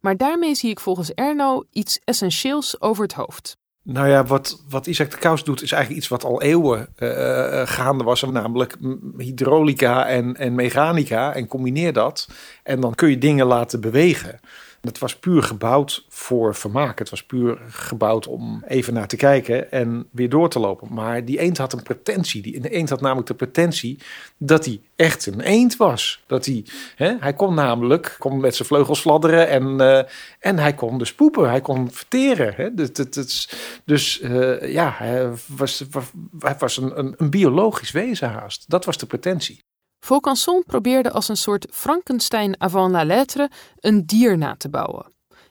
Maar 0.00 0.16
daarmee 0.16 0.54
zie 0.54 0.70
ik 0.70 0.80
volgens 0.80 1.12
Erno 1.12 1.64
iets 1.70 1.98
essentieels 2.04 2.80
over 2.80 3.02
het 3.02 3.12
hoofd. 3.12 3.56
Nou 3.84 4.08
ja, 4.08 4.24
wat, 4.24 4.62
wat 4.68 4.86
Isaac 4.86 5.10
de 5.10 5.16
Kous 5.16 5.44
doet 5.44 5.62
is 5.62 5.72
eigenlijk 5.72 6.02
iets 6.02 6.10
wat 6.10 6.24
al 6.24 6.42
eeuwen 6.42 6.88
uh, 6.98 7.62
gaande 7.66 8.04
was. 8.04 8.22
Namelijk 8.22 8.76
hydraulica 9.16 10.06
en, 10.06 10.36
en 10.36 10.54
mechanica. 10.54 11.34
En 11.34 11.46
combineer 11.46 11.92
dat. 11.92 12.28
En 12.62 12.80
dan 12.80 12.94
kun 12.94 13.10
je 13.10 13.18
dingen 13.18 13.46
laten 13.46 13.80
bewegen. 13.80 14.40
Het 14.84 14.98
was 14.98 15.16
puur 15.16 15.42
gebouwd 15.42 16.04
voor 16.08 16.54
vermaak. 16.54 16.98
Het 16.98 17.10
was 17.10 17.24
puur 17.24 17.58
gebouwd 17.68 18.26
om 18.26 18.62
even 18.66 18.94
naar 18.94 19.06
te 19.06 19.16
kijken 19.16 19.70
en 19.70 20.08
weer 20.10 20.28
door 20.28 20.48
te 20.48 20.58
lopen. 20.58 20.94
Maar 20.94 21.24
die 21.24 21.38
eend 21.38 21.58
had 21.58 21.72
een 21.72 21.82
pretentie. 21.82 22.42
Die 22.42 22.70
eend 22.70 22.88
had 22.88 23.00
namelijk 23.00 23.26
de 23.26 23.34
pretentie 23.34 23.98
dat 24.38 24.64
hij 24.64 24.80
echt 24.96 25.26
een 25.26 25.40
eend 25.40 25.76
was. 25.76 26.22
Dat 26.26 26.46
hij, 26.46 26.64
hè, 26.96 27.16
hij 27.20 27.34
kon 27.34 27.54
namelijk 27.54 28.16
kon 28.18 28.40
met 28.40 28.54
zijn 28.54 28.68
vleugels 28.68 29.00
fladderen 29.00 29.48
en, 29.48 29.80
uh, 29.80 30.02
en 30.38 30.58
hij 30.58 30.74
kon 30.74 30.98
dus 30.98 31.14
poepen. 31.14 31.48
Hij 31.48 31.60
kon 31.60 31.90
verteren. 31.90 32.54
Hè. 32.56 32.74
Dus 33.84 34.20
uh, 34.20 34.72
ja, 34.72 34.94
hij 34.96 35.30
was, 35.46 35.84
hij 36.38 36.56
was 36.58 36.76
een, 36.76 36.98
een, 36.98 37.14
een 37.16 37.30
biologisch 37.30 37.90
wezen 37.90 38.28
haast. 38.28 38.64
Dat 38.70 38.84
was 38.84 38.98
de 38.98 39.06
pretentie. 39.06 39.62
Vaucanson 40.04 40.62
probeerde 40.66 41.10
als 41.10 41.28
een 41.28 41.36
soort 41.36 41.66
Frankenstein 41.70 42.60
avant 42.60 42.90
la 42.90 43.04
lettre 43.04 43.50
een 43.80 44.06
dier 44.06 44.38
na 44.38 44.54
te 44.56 44.68
bouwen. 44.68 45.06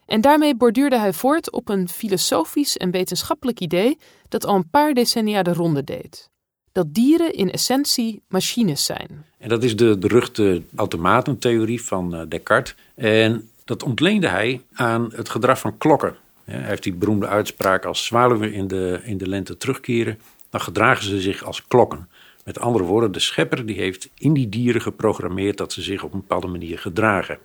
En 0.05 0.21
daarmee 0.21 0.55
borduurde 0.55 0.99
hij 0.99 1.13
voort 1.13 1.51
op 1.51 1.69
een 1.69 1.89
filosofisch 1.89 2.77
en 2.77 2.91
wetenschappelijk 2.91 3.59
idee 3.59 3.97
dat 4.29 4.45
al 4.45 4.55
een 4.55 4.69
paar 4.69 4.93
decennia 4.93 5.43
de 5.43 5.53
ronde 5.53 5.83
deed. 5.83 6.29
Dat 6.71 6.93
dieren 6.93 7.33
in 7.33 7.51
essentie 7.51 8.21
machines 8.27 8.85
zijn. 8.85 9.25
En 9.37 9.49
dat 9.49 9.63
is 9.63 9.75
de 9.75 9.97
beruchte 9.97 10.61
automatentheorie 10.75 11.83
van 11.83 12.15
eh, 12.15 12.21
Descartes. 12.27 12.75
En 12.95 13.49
dat 13.65 13.83
ontleende 13.83 14.27
hij 14.27 14.61
aan 14.73 15.09
het 15.15 15.29
gedrag 15.29 15.59
van 15.59 15.77
klokken. 15.77 16.15
Hij 16.43 16.61
heeft 16.61 16.83
die 16.83 16.93
beroemde 16.93 17.27
uitspraak: 17.27 17.85
als 17.85 18.05
zwaluwen 18.05 18.53
in 18.53 18.67
de, 18.67 19.01
in 19.03 19.17
de 19.17 19.27
lente 19.27 19.57
terugkeren, 19.57 20.19
dan 20.49 20.61
gedragen 20.61 21.03
ze 21.03 21.21
zich 21.21 21.43
als 21.43 21.67
klokken. 21.67 22.07
Met 22.43 22.59
andere 22.59 22.83
woorden, 22.83 23.11
de 23.11 23.19
schepper 23.19 23.65
die 23.65 23.75
heeft 23.75 24.09
in 24.15 24.33
die 24.33 24.49
dieren 24.49 24.81
geprogrammeerd 24.81 25.57
dat 25.57 25.73
ze 25.73 25.81
zich 25.81 26.03
op 26.03 26.13
een 26.13 26.19
bepaalde 26.19 26.47
manier 26.47 26.79
gedragen. 26.79 27.37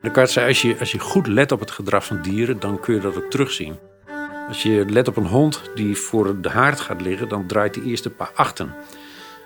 Descartes 0.00 0.32
zei, 0.32 0.48
als 0.48 0.62
je, 0.62 0.78
als 0.78 0.92
je 0.92 0.98
goed 0.98 1.26
let 1.26 1.52
op 1.52 1.60
het 1.60 1.70
gedrag 1.70 2.04
van 2.06 2.22
dieren, 2.22 2.60
dan 2.60 2.80
kun 2.80 2.94
je 2.94 3.00
dat 3.00 3.16
ook 3.16 3.30
terugzien. 3.30 3.78
Als 4.48 4.62
je 4.62 4.84
let 4.88 5.08
op 5.08 5.16
een 5.16 5.26
hond 5.26 5.70
die 5.74 5.96
voor 5.96 6.40
de 6.40 6.48
haard 6.48 6.80
gaat 6.80 7.00
liggen, 7.00 7.28
dan 7.28 7.46
draait 7.46 7.74
hij 7.74 7.84
eerst 7.84 8.04
een 8.04 8.16
paar 8.16 8.32
achten. 8.34 8.74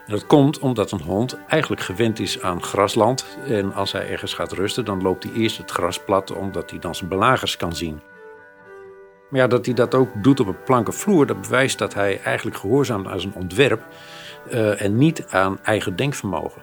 En 0.07 0.13
dat 0.13 0.27
komt 0.27 0.59
omdat 0.59 0.93
een 0.93 1.01
hond 1.01 1.39
eigenlijk 1.47 1.83
gewend 1.83 2.19
is 2.19 2.41
aan 2.41 2.63
grasland. 2.63 3.39
En 3.47 3.73
als 3.75 3.93
hij 3.93 4.11
ergens 4.11 4.35
gaat 4.35 4.53
rusten, 4.53 4.85
dan 4.85 5.03
loopt 5.03 5.25
hij 5.25 5.33
eerst 5.33 5.59
het 5.59 5.71
gras 5.71 6.05
plat, 6.05 6.33
omdat 6.33 6.71
hij 6.71 6.79
dan 6.79 6.95
zijn 6.95 7.09
belagers 7.09 7.57
kan 7.57 7.77
zien. 7.77 8.01
Maar 9.31 9.41
ja, 9.41 9.47
dat 9.47 9.67
hij 9.67 9.75
dat 9.75 9.95
ook 9.95 10.11
doet 10.23 10.41
op 10.41 10.47
een 10.47 10.63
planken 10.65 10.93
vloer, 10.93 11.27
dat 11.27 11.41
bewijst 11.41 11.79
dat 11.79 11.95
hij 11.95 12.21
eigenlijk 12.25 12.57
gehoorzaamt 12.57 13.07
aan 13.07 13.21
zijn 13.21 13.35
ontwerp 13.35 13.83
uh, 14.53 14.83
en 14.83 14.97
niet 14.97 15.27
aan 15.29 15.59
eigen 15.63 15.97
denkvermogen. 15.97 16.63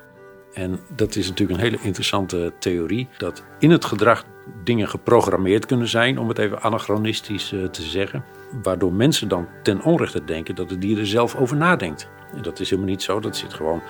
En 0.54 0.80
dat 0.96 1.16
is 1.16 1.28
natuurlijk 1.28 1.60
een 1.60 1.66
hele 1.66 1.82
interessante 1.82 2.54
theorie, 2.60 3.08
dat 3.18 3.44
in 3.60 3.72
het 3.72 3.86
gedrag 3.86 4.24
dingen 4.64 4.90
geprogrammeerd 4.90 5.66
kunnen 5.66 5.88
zijn, 5.88 6.20
om 6.20 6.28
het 6.28 6.38
even 6.38 6.62
anachronistisch 6.62 7.52
uh, 7.52 7.66
te 7.66 7.82
zeggen, 7.82 8.24
waardoor 8.64 8.94
mensen 8.94 9.28
dan 9.28 9.48
ten 9.64 9.82
onrechte 9.82 10.24
denken 10.24 10.56
dat 10.56 10.70
het 10.70 10.82
dier 10.82 11.00
er 11.00 11.08
zelf 11.08 11.36
over 11.36 11.56
nadenkt. 11.56 12.10
En 12.34 12.42
dat 12.42 12.60
is 12.60 12.70
helemaal 12.70 12.92
niet 12.92 13.04
zo, 13.04 13.20
dat 13.20 13.38
zit 13.38 13.54
gewoon 13.54 13.82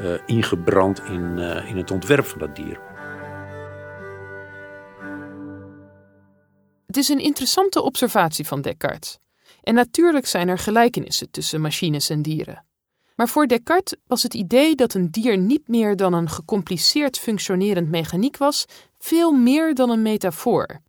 uh, 0.00 0.12
ingebrand 0.26 1.02
in, 1.04 1.38
in 1.66 1.76
het 1.76 1.90
ontwerp 1.90 2.26
van 2.26 2.38
dat 2.38 2.56
dier. 2.56 2.78
Het 6.94 7.02
is 7.02 7.08
een 7.08 7.20
interessante 7.20 7.82
observatie 7.82 8.46
van 8.46 8.60
Descartes. 8.60 9.18
En 9.62 9.74
natuurlijk 9.74 10.26
zijn 10.26 10.48
er 10.48 10.58
gelijkenissen 10.58 11.30
tussen 11.30 11.60
machines 11.60 12.10
en 12.10 12.22
dieren. 12.22 12.64
Maar 13.16 13.28
voor 13.28 13.46
Descartes 13.46 13.98
was 14.06 14.22
het 14.22 14.34
idee 14.34 14.74
dat 14.74 14.94
een 14.94 15.10
dier 15.10 15.38
niet 15.38 15.68
meer 15.68 15.96
dan 15.96 16.12
een 16.12 16.30
gecompliceerd 16.30 17.18
functionerend 17.18 17.90
mechaniek 17.90 18.36
was, 18.36 18.64
veel 18.98 19.32
meer 19.32 19.74
dan 19.74 19.90
een 19.90 20.02
metafoor. 20.02 20.80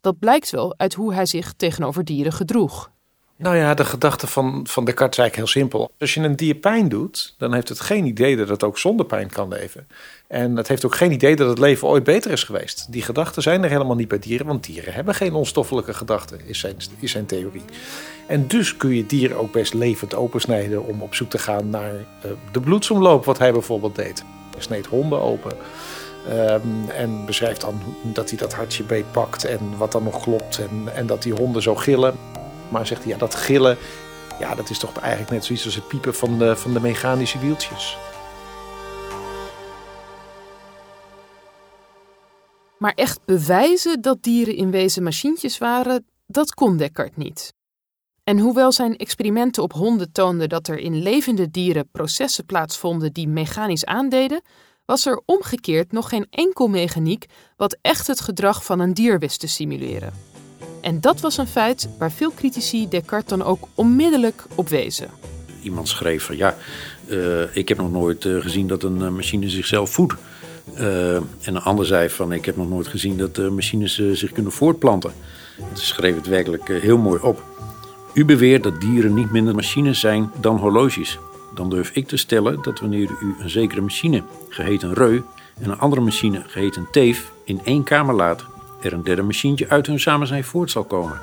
Dat 0.00 0.18
blijkt 0.18 0.50
wel 0.50 0.74
uit 0.76 0.94
hoe 0.94 1.14
hij 1.14 1.26
zich 1.26 1.52
tegenover 1.52 2.04
dieren 2.04 2.32
gedroeg. 2.32 2.90
Nou 3.36 3.56
ja, 3.56 3.74
de 3.74 3.84
gedachte 3.84 4.26
van, 4.26 4.66
van 4.66 4.84
Descartes 4.84 5.18
is 5.18 5.24
eigenlijk 5.24 5.34
heel 5.34 5.62
simpel. 5.62 5.94
Als 5.98 6.14
je 6.14 6.20
een 6.20 6.36
dier 6.36 6.54
pijn 6.54 6.88
doet, 6.88 7.34
dan 7.38 7.54
heeft 7.54 7.68
het 7.68 7.80
geen 7.80 8.06
idee 8.06 8.36
dat 8.36 8.48
het 8.48 8.62
ook 8.62 8.78
zonder 8.78 9.06
pijn 9.06 9.30
kan 9.30 9.48
leven. 9.48 9.88
En 10.28 10.56
het 10.56 10.68
heeft 10.68 10.84
ook 10.84 10.94
geen 10.94 11.12
idee 11.12 11.36
dat 11.36 11.48
het 11.48 11.58
leven 11.58 11.88
ooit 11.88 12.04
beter 12.04 12.30
is 12.30 12.44
geweest. 12.44 12.86
Die 12.92 13.02
gedachten 13.02 13.42
zijn 13.42 13.62
er 13.62 13.70
helemaal 13.70 13.96
niet 13.96 14.08
bij 14.08 14.18
dieren, 14.18 14.46
want 14.46 14.64
dieren 14.64 14.92
hebben 14.92 15.14
geen 15.14 15.34
onstoffelijke 15.34 15.94
gedachten, 15.94 16.40
is 16.44 16.58
zijn, 16.58 16.74
zijn 17.00 17.26
theorie. 17.26 17.64
En 18.26 18.46
dus 18.46 18.76
kun 18.76 18.94
je 18.94 19.06
dieren 19.06 19.36
ook 19.36 19.52
best 19.52 19.74
levend 19.74 20.14
opensnijden 20.14 20.86
om 20.86 21.02
op 21.02 21.14
zoek 21.14 21.30
te 21.30 21.38
gaan 21.38 21.70
naar 21.70 21.94
uh, 21.94 22.30
de 22.52 22.60
bloedsomloop, 22.60 23.24
wat 23.24 23.38
hij 23.38 23.52
bijvoorbeeld 23.52 23.96
deed. 23.96 24.24
Hij 24.52 24.62
sneed 24.62 24.86
honden 24.86 25.20
open. 25.20 25.52
Ehm, 26.28 26.88
en 26.96 27.26
beschrijft 27.26 27.60
dan 27.60 27.80
dat 28.02 28.28
hij 28.28 28.38
dat 28.38 28.54
hartje 28.54 28.82
beetpakt 28.82 29.44
en 29.44 29.60
wat 29.76 29.92
dan 29.92 30.02
nog 30.02 30.22
klopt 30.22 30.58
en, 30.58 30.94
en 30.94 31.06
dat 31.06 31.22
die 31.22 31.32
honden 31.32 31.62
zo 31.62 31.74
gillen. 31.74 32.14
Maar 32.68 32.86
zegt 32.86 33.02
hij, 33.02 33.12
ja, 33.12 33.18
dat 33.18 33.34
gillen, 33.34 33.76
ja, 34.38 34.54
dat 34.54 34.70
is 34.70 34.78
toch 34.78 34.98
eigenlijk 34.98 35.30
net 35.30 35.44
zoiets 35.44 35.64
als 35.64 35.74
het 35.74 35.88
piepen 35.88 36.14
van 36.14 36.38
de, 36.38 36.56
van 36.56 36.72
de 36.72 36.80
mechanische 36.80 37.38
wieltjes. 37.38 37.96
Maar 42.78 42.92
echt 42.94 43.20
bewijzen 43.24 44.00
dat 44.00 44.22
dieren 44.22 44.56
in 44.56 44.70
wezen 44.70 45.02
machientjes 45.02 45.58
waren, 45.58 46.06
dat 46.26 46.54
kon 46.54 46.76
Descartes 46.76 47.16
niet. 47.16 47.52
En 48.24 48.38
hoewel 48.38 48.72
zijn 48.72 48.96
experimenten 48.96 49.62
op 49.62 49.72
honden 49.72 50.12
toonden 50.12 50.48
dat 50.48 50.68
er 50.68 50.78
in 50.78 51.02
levende 51.02 51.50
dieren 51.50 51.88
processen 51.92 52.46
plaatsvonden 52.46 53.12
die 53.12 53.28
mechanisch 53.28 53.84
aandeden, 53.84 54.42
was 54.84 55.06
er 55.06 55.22
omgekeerd 55.24 55.92
nog 55.92 56.08
geen 56.08 56.26
enkel 56.30 56.68
mechaniek 56.68 57.26
wat 57.56 57.78
echt 57.80 58.06
het 58.06 58.20
gedrag 58.20 58.64
van 58.64 58.80
een 58.80 58.94
dier 58.94 59.18
wist 59.18 59.40
te 59.40 59.48
simuleren. 59.48 60.12
En 60.80 61.00
dat 61.00 61.20
was 61.20 61.36
een 61.36 61.46
feit 61.46 61.88
waar 61.98 62.12
veel 62.12 62.32
critici 62.34 62.88
Descartes 62.88 63.28
dan 63.28 63.42
ook 63.42 63.68
onmiddellijk 63.74 64.44
op 64.54 64.68
wezen. 64.68 65.10
Iemand 65.62 65.88
schreef 65.88 66.24
van 66.24 66.36
ja, 66.36 66.56
uh, 67.08 67.56
ik 67.56 67.68
heb 67.68 67.78
nog 67.78 67.90
nooit 67.90 68.24
uh, 68.24 68.40
gezien 68.40 68.66
dat 68.66 68.82
een 68.82 69.00
uh, 69.00 69.08
machine 69.08 69.48
zichzelf 69.48 69.90
voedt. 69.90 70.14
En 70.74 71.28
een 71.54 71.60
ander 71.60 71.86
zei 71.86 72.08
van 72.08 72.32
ik 72.32 72.44
heb 72.44 72.56
nog 72.56 72.68
nooit 72.68 72.88
gezien 72.88 73.16
dat 73.16 73.50
machines 73.50 73.94
zich 74.12 74.32
kunnen 74.32 74.52
voortplanten. 74.52 75.12
Ze 75.74 75.86
schreef 75.86 76.14
het 76.14 76.26
werkelijk 76.26 76.68
heel 76.68 76.98
mooi 76.98 77.20
op. 77.22 77.42
U 78.14 78.24
beweert 78.24 78.62
dat 78.62 78.80
dieren 78.80 79.14
niet 79.14 79.30
minder 79.30 79.54
machines 79.54 80.00
zijn 80.00 80.30
dan 80.40 80.56
horloges. 80.56 81.18
Dan 81.54 81.70
durf 81.70 81.90
ik 81.90 82.08
te 82.08 82.16
stellen 82.16 82.62
dat 82.62 82.80
wanneer 82.80 83.10
u 83.20 83.34
een 83.40 83.50
zekere 83.50 83.80
machine, 83.80 84.22
geheten 84.48 84.94
Reu, 84.94 85.20
en 85.60 85.70
een 85.70 85.78
andere 85.78 86.02
machine, 86.02 86.42
geheten 86.46 86.88
Teef, 86.90 87.32
in 87.44 87.60
één 87.64 87.82
kamer 87.82 88.14
laat, 88.14 88.44
er 88.80 88.92
een 88.92 89.02
derde 89.02 89.22
machientje 89.22 89.68
uit 89.68 89.86
hun 89.86 90.00
samen 90.00 90.26
zijn 90.26 90.44
voort 90.44 90.70
zal 90.70 90.84
komen. 90.84 91.20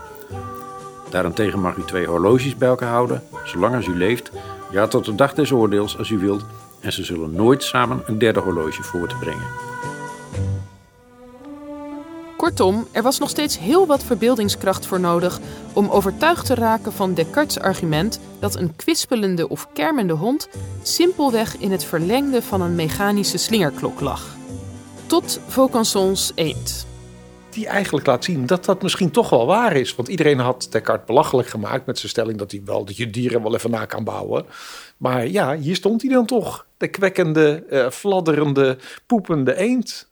Daarentegen 1.09 1.59
mag 1.59 1.75
u 1.75 1.83
twee 1.85 2.05
horloges 2.05 2.55
bij 2.55 2.67
elkaar 2.67 2.89
houden, 2.89 3.23
zolang 3.45 3.75
als 3.75 3.87
u 3.87 3.97
leeft, 3.97 4.31
ja 4.71 4.87
tot 4.87 5.05
de 5.05 5.15
dag 5.15 5.33
des 5.33 5.51
oordeels 5.51 5.97
als 5.97 6.09
u 6.09 6.17
wilt, 6.17 6.45
en 6.85 6.91
ze 6.91 7.03
zullen 7.03 7.33
nooit 7.33 7.63
samen 7.63 8.03
een 8.05 8.17
derde 8.17 8.39
horloge 8.39 8.83
voortbrengen. 8.83 9.47
Kortom, 12.37 12.87
er 12.91 13.03
was 13.03 13.19
nog 13.19 13.29
steeds 13.29 13.59
heel 13.59 13.87
wat 13.87 14.03
verbeeldingskracht 14.03 14.85
voor 14.85 14.99
nodig 14.99 15.39
om 15.73 15.89
overtuigd 15.89 16.45
te 16.45 16.55
raken 16.55 16.93
van 16.93 17.13
Descartes' 17.13 17.59
argument 17.59 18.19
dat 18.39 18.55
een 18.55 18.75
kwispelende 18.75 19.49
of 19.49 19.67
kermende 19.73 20.13
hond 20.13 20.49
simpelweg 20.81 21.57
in 21.57 21.71
het 21.71 21.83
verlengde 21.83 22.41
van 22.41 22.61
een 22.61 22.75
mechanische 22.75 23.37
slingerklok 23.37 23.99
lag. 23.99 24.35
Tot 25.05 25.39
Vaucansons 25.47 26.31
eend. 26.35 26.94
Die 27.55 27.67
eigenlijk 27.67 28.05
laat 28.05 28.23
zien 28.23 28.45
dat 28.45 28.65
dat 28.65 28.81
misschien 28.81 29.11
toch 29.11 29.29
wel 29.29 29.45
waar 29.45 29.75
is. 29.75 29.95
Want 29.95 30.07
iedereen 30.07 30.39
had 30.39 30.67
Descartes 30.71 31.05
belachelijk 31.05 31.47
gemaakt 31.47 31.85
met 31.85 31.99
zijn 31.99 32.11
stelling 32.11 32.37
dat 32.37 32.51
hij 32.51 32.61
wel 32.65 32.85
dat 32.85 32.97
je 32.97 33.09
dieren 33.09 33.43
wel 33.43 33.55
even 33.55 33.69
na 33.69 33.85
kan 33.85 34.03
bouwen. 34.03 34.45
Maar 34.97 35.27
ja, 35.27 35.55
hier 35.55 35.75
stond 35.75 36.01
hij 36.01 36.11
dan 36.11 36.25
toch. 36.25 36.67
De 36.77 36.87
kwekkende, 36.87 37.65
uh, 37.69 37.89
fladderende, 37.89 38.77
poepende 39.05 39.55
eend. 39.55 40.11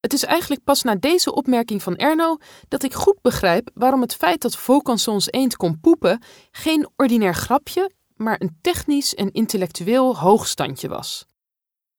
Het 0.00 0.12
is 0.12 0.24
eigenlijk 0.24 0.64
pas 0.64 0.82
na 0.82 0.94
deze 0.94 1.34
opmerking 1.34 1.82
van 1.82 1.96
Erno 1.96 2.38
dat 2.68 2.82
ik 2.82 2.94
goed 2.94 3.18
begrijp 3.22 3.70
waarom 3.74 4.00
het 4.00 4.14
feit 4.14 4.42
dat 4.42 4.56
Vaucansons 4.56 5.32
eend 5.32 5.56
kon 5.56 5.80
poepen 5.80 6.22
geen 6.50 6.88
ordinair 6.96 7.34
grapje, 7.34 7.90
maar 8.16 8.36
een 8.40 8.58
technisch 8.60 9.14
en 9.14 9.32
intellectueel 9.32 10.16
hoogstandje 10.16 10.88
was. 10.88 11.26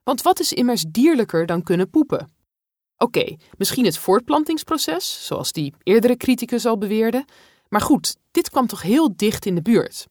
Want 0.04 0.22
wat 0.22 0.40
is 0.40 0.54
immers 0.54 0.86
dierlijker 0.88 1.46
dan 1.46 1.64
kunnen 1.64 1.90
poepen? 1.90 2.33
Oké, 3.04 3.36
misschien 3.58 3.86
het 3.86 3.98
voortplantingsproces, 3.98 5.26
zoals 5.26 5.52
die 5.52 5.74
eerdere 5.84 6.18
criticus 6.18 6.66
al 6.66 6.78
beweerde, 6.78 7.26
maar 7.70 7.82
goed, 7.82 8.16
dit 8.32 8.50
kwam 8.50 8.68
toch 8.68 8.82
heel 8.82 9.14
dicht 9.16 9.46
in 9.46 9.56
de 9.56 9.62
buurt. 9.62 10.08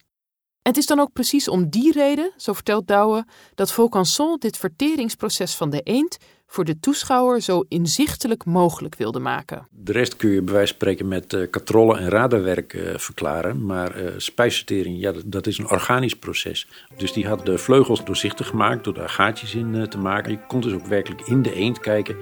Het 0.62 0.76
is 0.76 0.86
dan 0.86 1.00
ook 1.00 1.12
precies 1.12 1.48
om 1.48 1.68
die 1.70 1.92
reden, 1.92 2.32
zo 2.36 2.52
vertelt 2.52 2.86
Douwe, 2.86 3.26
dat 3.54 3.72
Vaucanson 3.72 4.36
dit 4.38 4.56
verteringsproces 4.56 5.54
van 5.54 5.70
de 5.70 5.80
eend 5.80 6.18
voor 6.46 6.64
de 6.64 6.80
toeschouwer 6.80 7.40
zo 7.40 7.64
inzichtelijk 7.68 8.44
mogelijk 8.44 8.94
wilde 8.94 9.18
maken. 9.18 9.66
De 9.70 9.92
rest 9.92 10.16
kun 10.16 10.30
je 10.30 10.42
bij 10.42 10.54
wijze 10.54 10.68
van 10.68 10.76
spreken 10.76 11.08
met 11.08 11.32
uh, 11.32 11.50
katrollen 11.50 11.98
en 11.98 12.08
radarwerk 12.08 12.72
uh, 12.72 12.98
verklaren. 12.98 13.64
Maar 13.66 14.02
uh, 14.02 14.10
spijsvertering, 14.16 15.00
ja, 15.00 15.12
dat, 15.12 15.22
dat, 15.26 15.46
is 15.46 15.58
een 15.58 15.70
organisch 15.70 16.16
proces. 16.16 16.68
Dus 16.96 17.12
die 17.12 17.26
had 17.26 17.46
de 17.46 17.58
vleugels 17.58 18.04
doorzichtig 18.04 18.46
gemaakt 18.46 18.84
door 18.84 18.94
daar 18.94 19.08
gaatjes 19.08 19.54
in 19.54 19.86
te 19.88 19.98
maken. 19.98 20.32
Je 20.32 20.46
kon 20.46 20.60
dus 20.60 20.72
ook 20.72 20.86
werkelijk 20.86 21.20
in 21.20 21.42
de 21.42 21.54
eend 21.54 21.80
kijken 21.80 22.16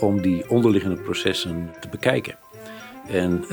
om 0.00 0.22
die 0.22 0.50
onderliggende 0.50 0.96
processen 0.96 1.70
te 1.80 1.88
bekijken. 1.88 2.36
En 3.08 3.44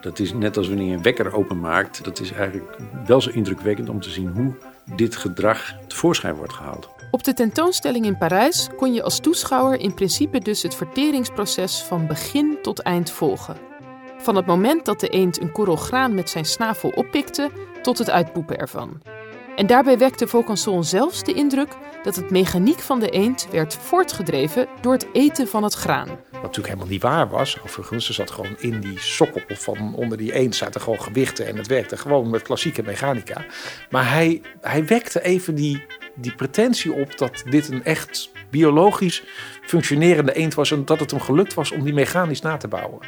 dat 0.00 0.18
is 0.18 0.32
net 0.32 0.56
als 0.56 0.68
wanneer 0.68 0.86
je 0.86 0.92
een 0.92 1.02
wekker 1.02 1.34
openmaakt. 1.34 2.04
Dat 2.04 2.20
is 2.20 2.32
eigenlijk 2.32 2.76
wel 3.06 3.20
zo 3.20 3.30
indrukwekkend 3.30 3.88
om 3.88 4.00
te 4.00 4.10
zien 4.10 4.28
hoe 4.28 4.54
dit 4.96 5.16
gedrag 5.16 5.74
tevoorschijn 5.86 6.34
wordt 6.34 6.52
gehaald. 6.52 6.88
Op 7.10 7.24
de 7.24 7.34
tentoonstelling 7.34 8.04
in 8.04 8.18
Parijs 8.18 8.68
kon 8.76 8.94
je 8.94 9.02
als 9.02 9.20
toeschouwer 9.20 9.80
in 9.80 9.94
principe 9.94 10.38
dus 10.38 10.62
het 10.62 10.74
verteringsproces 10.74 11.82
van 11.82 12.06
begin 12.06 12.58
tot 12.62 12.80
eind 12.80 13.10
volgen. 13.10 13.56
Van 14.18 14.36
het 14.36 14.46
moment 14.46 14.84
dat 14.84 15.00
de 15.00 15.08
eend 15.08 15.40
een 15.40 15.52
korrel 15.52 15.76
graan 15.76 16.14
met 16.14 16.30
zijn 16.30 16.44
snavel 16.44 16.90
oppikte 16.90 17.50
tot 17.82 17.98
het 17.98 18.10
uitpoepen 18.10 18.58
ervan. 18.58 19.00
En 19.56 19.66
daarbij 19.66 19.98
wekte 19.98 20.26
Vaucanson 20.26 20.84
zelfs 20.84 21.22
de 21.22 21.32
indruk 21.32 21.68
dat 22.02 22.16
het 22.16 22.30
mechaniek 22.30 22.78
van 22.78 23.00
de 23.00 23.10
eend 23.10 23.48
werd 23.50 23.74
voortgedreven 23.74 24.68
door 24.80 24.92
het 24.92 25.06
eten 25.12 25.48
van 25.48 25.62
het 25.62 25.74
graan. 25.74 26.08
Wat 26.08 26.42
natuurlijk 26.42 26.66
helemaal 26.66 26.86
niet 26.86 27.02
waar 27.02 27.28
was. 27.28 27.58
Overigens, 27.64 28.08
er 28.08 28.14
zat 28.14 28.30
gewoon 28.30 28.56
in 28.58 28.80
die 28.80 28.98
sokkel 28.98 29.42
van 29.46 29.94
onder 29.94 30.18
die 30.18 30.32
eend 30.32 30.54
zaten 30.54 30.80
gewoon 30.80 31.00
gewichten 31.00 31.46
en 31.46 31.56
het 31.56 31.66
werkte 31.66 31.96
gewoon 31.96 32.30
met 32.30 32.42
klassieke 32.42 32.82
mechanica. 32.82 33.44
Maar 33.90 34.10
hij, 34.10 34.42
hij 34.60 34.86
wekte 34.86 35.22
even 35.22 35.54
die, 35.54 35.86
die 36.14 36.34
pretentie 36.34 36.92
op 36.92 37.18
dat 37.18 37.42
dit 37.50 37.68
een 37.68 37.84
echt 37.84 38.30
biologisch 38.50 39.22
functionerende 39.62 40.34
eend 40.34 40.54
was 40.54 40.70
en 40.70 40.84
dat 40.84 41.00
het 41.00 41.10
hem 41.10 41.20
gelukt 41.20 41.54
was 41.54 41.70
om 41.70 41.84
die 41.84 41.94
mechanisch 41.94 42.40
na 42.40 42.56
te 42.56 42.68
bouwen. 42.68 42.98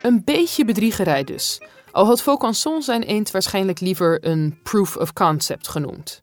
Een 0.00 0.22
beetje 0.24 0.64
bedriegerij 0.64 1.24
dus. 1.24 1.60
Al 1.94 2.06
had 2.06 2.22
Vaucanson 2.22 2.82
zijn 2.82 3.02
eend 3.02 3.30
waarschijnlijk 3.30 3.80
liever 3.80 4.26
een 4.26 4.58
proof 4.62 4.96
of 4.96 5.12
concept 5.12 5.68
genoemd. 5.68 6.20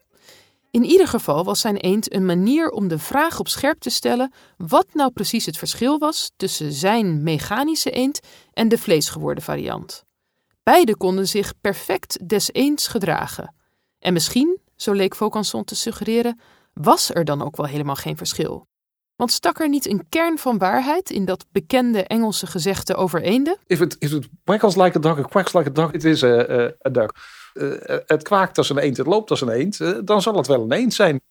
In 0.72 0.84
ieder 0.84 1.08
geval 1.08 1.44
was 1.44 1.60
zijn 1.60 1.78
eend 1.78 2.14
een 2.14 2.26
manier 2.26 2.70
om 2.70 2.88
de 2.88 3.00
vraag 3.00 3.40
op 3.40 3.48
scherp 3.48 3.80
te 3.80 3.90
stellen 3.90 4.34
wat 4.58 4.88
nou 4.94 5.12
precies 5.12 5.46
het 5.46 5.58
verschil 5.58 6.00
was 6.00 6.32
tussen 6.36 6.72
zijn 6.72 7.24
mechanische 7.24 7.92
eend 7.92 8.20
en 8.54 8.70
de 8.70 8.78
vleesgeworden 8.78 9.44
variant. 9.44 10.04
Beide 10.64 10.98
konden 10.98 11.28
zich 11.28 11.54
perfect 11.62 12.30
des 12.30 12.54
eends 12.54 12.88
gedragen. 12.88 13.56
En 14.00 14.14
misschien, 14.14 14.60
zo 14.76 14.92
leek 14.92 15.16
Vaucanson 15.16 15.64
te 15.64 15.76
suggereren, 15.76 16.40
was 16.74 17.14
er 17.14 17.26
dan 17.26 17.42
ook 17.42 17.58
wel 17.58 17.66
helemaal 17.66 17.96
geen 17.96 18.18
verschil. 18.18 18.68
Want 19.16 19.32
stak 19.32 19.60
er 19.60 19.70
niet 19.70 19.88
een 19.88 20.06
kern 20.10 20.38
van 20.38 20.58
waarheid 20.58 21.10
in 21.10 21.26
dat 21.26 21.46
bekende 21.52 22.04
Engelse 22.04 22.48
gezegde 22.48 22.96
over 22.96 23.22
eenden? 23.22 23.58
If 23.66 23.80
it, 23.80 23.96
if 24.00 24.12
it 24.12 24.28
like 24.76 24.98
a 24.98 25.00
dog, 25.00 25.20
it 25.20 25.28
quacks 25.28 25.54
like 25.54 25.70
a 25.70 25.74
dog, 25.74 25.92
it 25.94 26.04
is 26.04 26.24
a, 26.24 26.28
a, 26.28 26.72
a 26.88 26.90
duck. 26.90 27.16
Uh, 27.54 27.98
het 28.06 28.24
kwaakt 28.24 28.58
als 28.58 28.70
een 28.70 28.78
eend, 28.78 28.98
het 28.98 29.08
loopt 29.08 29.30
als 29.30 29.42
een 29.42 29.50
eend, 29.50 29.80
uh, 29.80 29.98
dan 30.04 30.22
zal 30.22 30.36
het 30.36 30.48
wel 30.48 30.62
een 30.62 30.72
eend 30.72 30.94
zijn. 30.94 31.22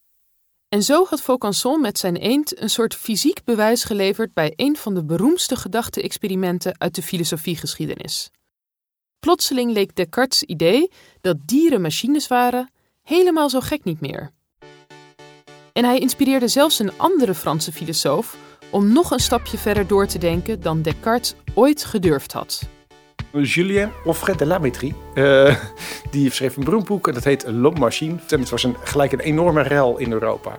En 0.69 0.83
zo 0.83 1.05
had 1.05 1.21
Vaucanson 1.21 1.81
met 1.81 1.99
zijn 1.99 2.17
eend 2.17 2.61
een 2.61 2.71
soort 2.71 2.95
fysiek 2.95 3.45
bewijs 3.45 3.85
geleverd 3.85 4.33
bij 4.33 4.53
een 4.57 4.77
van 4.77 4.95
de 4.95 5.05
beroemdste 5.05 5.57
gedachte-experimenten 5.57 6.81
uit 6.81 6.95
de 6.95 7.03
filosofiegeschiedenis. 7.03 8.31
Plotseling 9.21 9.73
leek 9.73 9.97
Descartes' 9.97 10.43
idee 10.43 10.91
dat 11.21 11.37
dieren 11.45 11.81
machines 11.81 12.29
waren 12.29 12.71
helemaal 13.03 13.51
zo 13.51 13.61
gek 13.61 13.85
niet 13.85 14.01
meer. 14.01 14.33
En 15.81 15.87
hij 15.87 15.99
inspireerde 15.99 16.49
zelfs 16.49 16.79
een 16.79 16.93
andere 16.97 17.35
Franse 17.35 17.73
filosoof 17.73 18.37
om 18.71 18.93
nog 18.93 19.11
een 19.11 19.19
stapje 19.19 19.59
verder 19.59 19.87
door 19.87 20.07
te 20.07 20.19
denken 20.19 20.61
dan 20.61 20.83
Descartes 20.83 21.35
ooit 21.55 21.85
gedurfd 21.85 22.33
had. 22.33 22.69
Julien 23.33 23.91
Offret 24.05 24.39
de 24.39 24.47
Lamétrie. 24.47 24.95
Uh, 25.15 25.57
die 26.11 26.31
schreef 26.31 26.57
een 26.57 26.65
beroemd 26.65 27.07
en 27.07 27.15
dat 27.15 27.25
heet 27.25 27.45
L'Homme 27.47 27.79
Machine. 27.79 28.17
Het 28.27 28.51
was 28.51 28.63
een, 28.63 28.77
gelijk 28.85 29.13
een 29.13 29.21
enorme 29.21 29.63
rel 29.63 29.99
in 29.99 30.13
Europa 30.13 30.59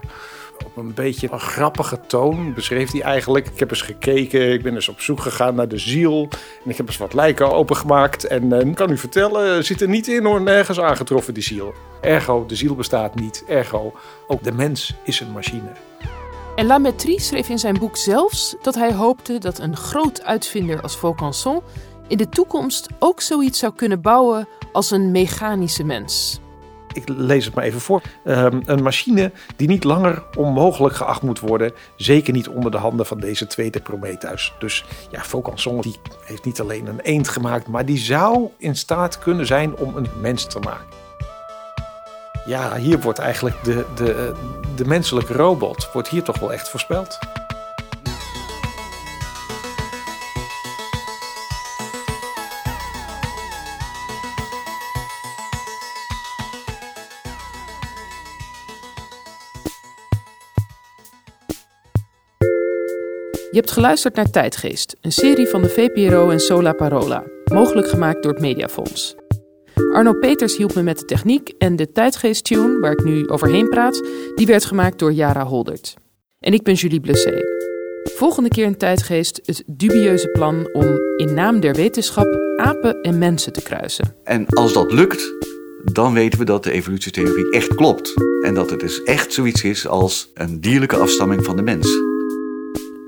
op 0.65 0.77
een 0.77 0.93
beetje 0.93 1.31
een 1.31 1.39
grappige 1.39 1.99
toon 2.07 2.53
beschreef 2.53 2.91
hij 2.91 3.01
eigenlijk. 3.01 3.47
Ik 3.47 3.59
heb 3.59 3.69
eens 3.69 3.81
gekeken, 3.81 4.53
ik 4.53 4.63
ben 4.63 4.75
eens 4.75 4.89
op 4.89 5.01
zoek 5.01 5.19
gegaan 5.19 5.55
naar 5.55 5.67
de 5.67 5.77
ziel. 5.77 6.27
En 6.63 6.69
ik 6.69 6.77
heb 6.77 6.87
eens 6.87 6.97
wat 6.97 7.13
lijken 7.13 7.51
opengemaakt. 7.51 8.27
En 8.27 8.43
uh, 8.43 8.75
kan 8.75 8.91
u 8.91 8.97
vertellen, 8.97 9.65
zit 9.65 9.81
er 9.81 9.87
niet 9.87 10.07
in 10.07 10.25
hoor, 10.25 10.41
nergens 10.41 10.79
aangetroffen 10.79 11.33
die 11.33 11.43
ziel. 11.43 11.73
Ergo, 12.01 12.45
de 12.45 12.55
ziel 12.55 12.75
bestaat 12.75 13.15
niet. 13.15 13.43
Ergo, 13.47 13.93
ook 14.27 14.43
de 14.43 14.51
mens 14.51 14.93
is 15.03 15.19
een 15.19 15.31
machine. 15.31 15.71
En 16.55 16.65
Lametrie 16.65 17.19
schreef 17.19 17.49
in 17.49 17.59
zijn 17.59 17.77
boek 17.77 17.97
zelfs 17.97 18.55
dat 18.61 18.75
hij 18.75 18.93
hoopte 18.93 19.37
dat 19.37 19.59
een 19.59 19.77
groot 19.77 20.23
uitvinder 20.23 20.81
als 20.81 20.97
Vaucanson 20.97 21.61
in 22.07 22.17
de 22.17 22.29
toekomst 22.29 22.87
ook 22.99 23.21
zoiets 23.21 23.59
zou 23.59 23.73
kunnen 23.75 24.01
bouwen 24.01 24.47
als 24.71 24.91
een 24.91 25.11
mechanische 25.11 25.83
mens. 25.83 26.39
Ik 26.93 27.03
lees 27.05 27.45
het 27.45 27.55
maar 27.55 27.63
even 27.63 27.81
voor. 27.81 28.01
Ehm, 28.25 28.61
een 28.65 28.83
machine 28.83 29.31
die 29.55 29.67
niet 29.67 29.83
langer 29.83 30.23
onmogelijk 30.37 30.95
geacht 30.95 31.21
moet 31.21 31.39
worden. 31.39 31.71
Zeker 31.95 32.33
niet 32.33 32.47
onder 32.47 32.71
de 32.71 32.77
handen 32.77 33.05
van 33.05 33.19
deze 33.19 33.47
tweede 33.47 33.79
Prometheus. 33.79 34.53
Dus 34.59 34.85
ja, 35.09 35.23
Vaucanson 35.23 35.81
die 35.81 35.95
heeft 36.23 36.45
niet 36.45 36.59
alleen 36.59 36.87
een 36.87 36.99
eend 36.99 37.27
gemaakt, 37.27 37.67
maar 37.67 37.85
die 37.85 37.97
zou 37.97 38.49
in 38.57 38.75
staat 38.75 39.19
kunnen 39.19 39.45
zijn 39.45 39.75
om 39.75 39.97
een 39.97 40.07
mens 40.21 40.45
te 40.45 40.59
maken. 40.59 40.85
Ja, 42.45 42.75
hier 42.75 42.99
wordt 42.99 43.19
eigenlijk 43.19 43.63
de, 43.63 43.85
de, 43.95 44.33
de 44.75 44.85
menselijke 44.85 45.33
robot 45.33 45.89
wordt 45.93 46.07
hier 46.07 46.23
toch 46.23 46.39
wel 46.39 46.53
echt 46.53 46.69
voorspeld. 46.69 47.19
Hebt 63.61 63.73
geluisterd 63.73 64.15
naar 64.15 64.29
Tijdgeest, 64.29 64.95
een 65.01 65.11
serie 65.11 65.47
van 65.47 65.61
de 65.61 65.69
VPRO 65.69 66.29
en 66.29 66.39
Sola 66.39 66.73
Parola, 66.73 67.23
mogelijk 67.53 67.87
gemaakt 67.87 68.23
door 68.23 68.31
het 68.31 68.41
Mediafonds. 68.41 69.15
Arno 69.93 70.13
Peters 70.13 70.57
hielp 70.57 70.75
me 70.75 70.81
met 70.81 70.99
de 70.99 71.05
techniek 71.05 71.53
en 71.57 71.75
de 71.75 71.91
Tijdgeest-tune, 71.91 72.79
waar 72.79 72.91
ik 72.91 73.03
nu 73.03 73.27
overheen 73.27 73.69
praat, 73.69 74.03
die 74.35 74.45
werd 74.45 74.65
gemaakt 74.65 74.99
door 74.99 75.11
Jara 75.11 75.45
Holdert. 75.45 75.93
En 76.39 76.53
ik 76.53 76.63
ben 76.63 76.73
Julie 76.73 76.99
Blessé. 76.99 77.41
Volgende 78.03 78.49
keer 78.49 78.65
in 78.65 78.77
Tijdgeest 78.77 79.41
het 79.45 79.63
dubieuze 79.65 80.27
plan 80.27 80.69
om 80.73 80.99
in 81.17 81.33
naam 81.33 81.59
der 81.59 81.75
wetenschap 81.75 82.27
apen 82.55 83.01
en 83.01 83.17
mensen 83.17 83.53
te 83.53 83.61
kruisen. 83.61 84.15
En 84.23 84.45
als 84.45 84.73
dat 84.73 84.91
lukt, 84.91 85.33
dan 85.83 86.13
weten 86.13 86.39
we 86.39 86.45
dat 86.45 86.63
de 86.63 86.71
evolutietheorie 86.71 87.51
echt 87.51 87.75
klopt. 87.75 88.13
En 88.41 88.53
dat 88.53 88.69
het 88.69 88.79
dus 88.79 89.03
echt 89.03 89.33
zoiets 89.33 89.63
is 89.63 89.87
als 89.87 90.29
een 90.33 90.61
dierlijke 90.61 90.95
afstamming 90.97 91.45
van 91.45 91.55
de 91.55 91.61
mens. 91.61 92.10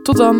Tot 0.04 0.18
dan! 0.18 0.36